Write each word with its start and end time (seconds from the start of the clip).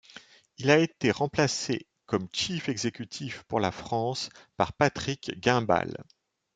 Il 0.57 0.71
a 0.71 0.79
été 0.79 1.11
remplacé 1.11 1.85
comme 2.07 2.27
Chief 2.33 2.69
Executive 2.69 3.43
pour 3.47 3.59
la 3.59 3.71
France 3.71 4.29
par 4.57 4.73
Patrick 4.73 5.39
Guimbal. 5.39 5.95